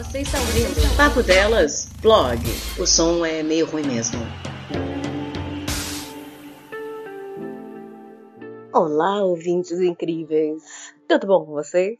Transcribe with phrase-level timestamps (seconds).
[0.00, 2.40] Você está ouvindo Papo Delas, blog.
[2.78, 4.18] O som é meio ruim mesmo.
[8.72, 10.94] Olá, ouvintes incríveis.
[11.06, 11.98] Tudo bom com vocês?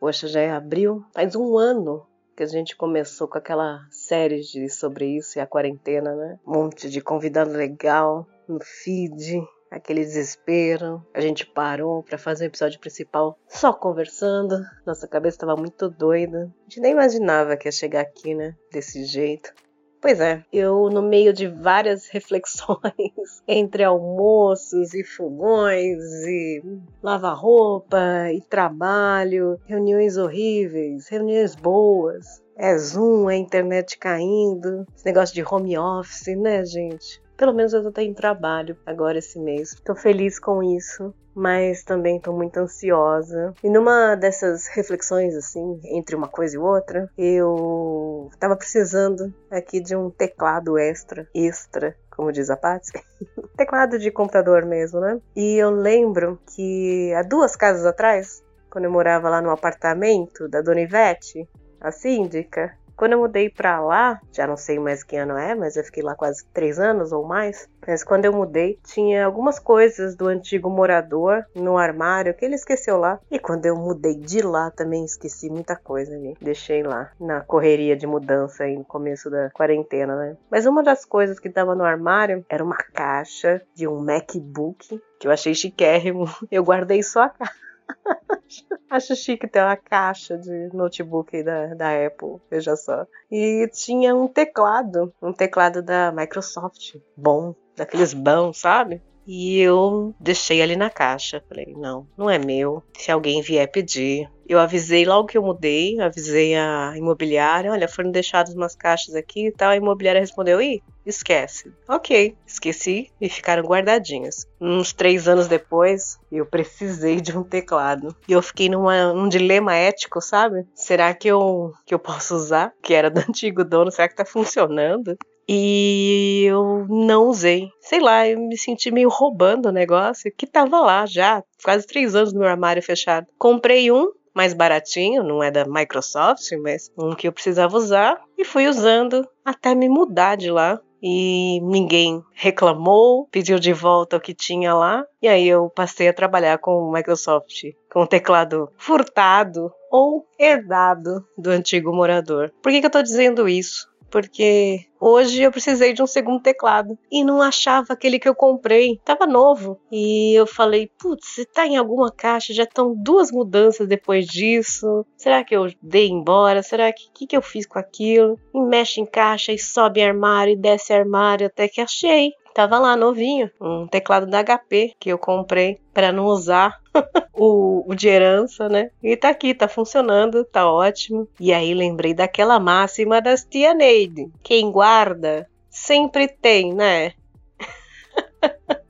[0.00, 1.04] Poxa, já é abril.
[1.12, 5.46] Faz um ano que a gente começou com aquela série de sobre isso e a
[5.46, 6.38] quarentena, né?
[6.46, 11.04] Um monte de convidado legal no feed, aquele desespero.
[11.14, 14.60] A gente parou para fazer o episódio principal só conversando.
[14.86, 16.52] Nossa cabeça estava muito doida.
[16.60, 18.54] A gente nem imaginava que ia chegar aqui, né?
[18.70, 19.52] Desse jeito.
[20.00, 26.60] Pois é, eu no meio de várias reflexões entre almoços e fogões e
[27.00, 35.34] lavar roupa e trabalho, reuniões horríveis, reuniões boas, é Zoom, é internet caindo, esse negócio
[35.36, 37.22] de home office, né, gente?
[37.42, 39.74] Pelo menos eu tô em trabalho agora esse mês.
[39.84, 43.52] Tô feliz com isso, mas também tô muito ansiosa.
[43.64, 49.96] E numa dessas reflexões, assim, entre uma coisa e outra, eu tava precisando aqui de
[49.96, 52.92] um teclado extra, extra, como diz a Patsy.
[53.58, 55.20] teclado de computador mesmo, né?
[55.34, 60.60] E eu lembro que há duas casas atrás, quando eu morava lá no apartamento da
[60.60, 61.48] Dona Ivete,
[61.80, 65.76] a síndica, quando eu mudei pra lá, já não sei mais que ano é, mas
[65.76, 67.68] eu fiquei lá quase três anos ou mais.
[67.84, 72.96] Mas quando eu mudei, tinha algumas coisas do antigo morador no armário que ele esqueceu
[72.96, 73.18] lá.
[73.28, 76.36] E quando eu mudei de lá, também esqueci muita coisa ali.
[76.40, 80.36] Deixei lá na correria de mudança aí no começo da quarentena, né?
[80.48, 85.26] Mas uma das coisas que tava no armário era uma caixa de um MacBook que
[85.26, 86.26] eu achei chiquérrimo.
[86.52, 87.71] Eu guardei só a caixa.
[88.90, 93.06] Acho chique ter uma caixa de notebook da, da Apple, veja só.
[93.30, 99.02] E tinha um teclado, um teclado da Microsoft, bom, daqueles bons, sabe?
[99.26, 101.42] E eu deixei ali na caixa.
[101.48, 102.82] Falei, não, não é meu.
[102.96, 104.30] Se alguém vier pedir.
[104.52, 109.46] Eu avisei logo que eu mudei, avisei a imobiliária, olha, foram deixadas umas caixas aqui
[109.46, 109.70] e tal.
[109.70, 111.72] A imobiliária respondeu, ih, esquece.
[111.88, 114.46] Ok, esqueci e ficaram guardadinhas.
[114.60, 118.14] Uns três anos depois, eu precisei de um teclado.
[118.28, 120.66] E eu fiquei numa, num dilema ético, sabe?
[120.74, 122.74] Será que eu, que eu posso usar?
[122.82, 125.16] Que era do antigo dono, será que tá funcionando?
[125.48, 127.70] E eu não usei.
[127.80, 132.14] Sei lá, eu me senti meio roubando o negócio que tava lá já, quase três
[132.14, 133.26] anos no meu armário fechado.
[133.38, 138.44] Comprei um mais baratinho, não é da Microsoft, mas um que eu precisava usar e
[138.44, 140.80] fui usando até me mudar de lá.
[141.04, 145.04] E ninguém reclamou, pediu de volta o que tinha lá.
[145.20, 151.26] E aí eu passei a trabalhar com o Microsoft, com o teclado furtado ou herdado
[151.36, 152.52] do antigo morador.
[152.62, 153.91] Por que, que eu estou dizendo isso?
[154.12, 159.00] Porque hoje eu precisei de um segundo teclado e não achava aquele que eu comprei,
[159.04, 159.80] tava novo.
[159.90, 165.06] E eu falei, putz, se tá em alguma caixa, já estão duas mudanças depois disso.
[165.16, 166.62] Será que eu dei embora?
[166.62, 168.38] Será que que, que eu fiz com aquilo?
[168.54, 172.32] E mexe em caixa e sobe armário e desce armário até que achei.
[172.54, 176.78] Tava lá novinho, um teclado da HP que eu comprei para não usar
[177.32, 178.90] o, o, de herança, né?
[179.02, 181.26] E tá aqui, tá funcionando, tá ótimo.
[181.40, 187.12] E aí lembrei daquela máxima das tia Neide: quem guarda sempre tem, né?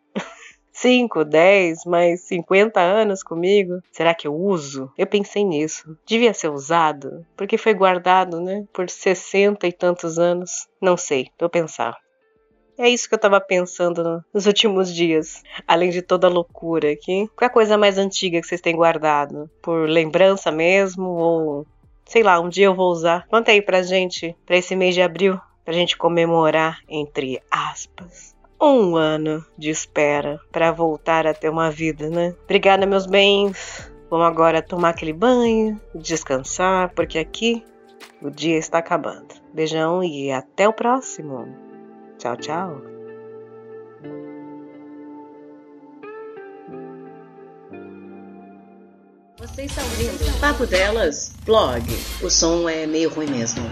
[0.80, 3.82] 5, 10, mais 50 anos comigo?
[3.92, 4.90] Será que eu uso?
[4.96, 5.94] Eu pensei nisso.
[6.06, 10.66] Devia ser usado, porque foi guardado, né, por 60 e tantos anos.
[10.80, 11.98] Não sei, vou pensar.
[12.78, 15.42] É isso que eu tava pensando nos últimos dias.
[15.68, 17.28] Além de toda a loucura aqui.
[17.36, 19.50] Qual é a coisa mais antiga que vocês têm guardado?
[19.60, 21.10] Por lembrança mesmo?
[21.10, 21.66] Ou
[22.06, 23.26] sei lá, um dia eu vou usar?
[23.28, 28.96] Conta aí pra gente, pra esse mês de abril, pra gente comemorar, entre aspas, um
[28.96, 32.34] ano de espera para voltar a ter uma vida, né?
[32.44, 33.90] Obrigada, meus bens.
[34.10, 37.64] Vamos agora tomar aquele banho, descansar, porque aqui
[38.20, 39.28] o dia está acabando.
[39.54, 41.48] Beijão e até o próximo.
[42.18, 42.82] Tchau, tchau.
[49.38, 51.82] Você está ouvindo Papo Delas, blog.
[52.22, 53.64] O som é meio ruim mesmo.